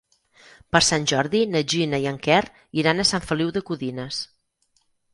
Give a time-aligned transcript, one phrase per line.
[0.75, 2.41] Per Sant Jordi na Gina i en Quer
[2.85, 4.27] iran a Sant Feliu de Codines.